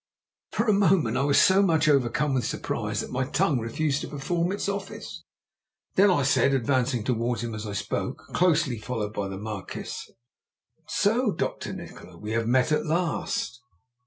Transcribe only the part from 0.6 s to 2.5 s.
a moment I was so much overcome with